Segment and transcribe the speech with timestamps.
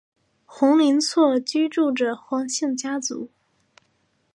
[0.45, 3.29] 宏琳厝居住着黄姓家族。